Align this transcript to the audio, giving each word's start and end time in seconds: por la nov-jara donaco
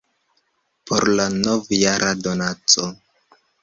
por 0.87 1.03
la 1.19 1.27
nov-jara 1.43 2.11
donaco 2.25 2.85